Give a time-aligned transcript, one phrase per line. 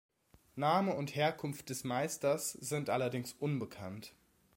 [0.55, 4.15] Name und Herkunft des Meisters sind allerdings unbekannt.